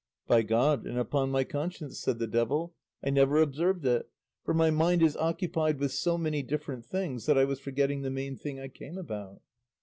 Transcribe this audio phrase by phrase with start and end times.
[0.25, 4.09] "By God and upon my conscience," said the devil, "I never observed it,
[4.43, 8.09] for my mind is occupied with so many different things that I was forgetting the
[8.09, 9.43] main thing I came about."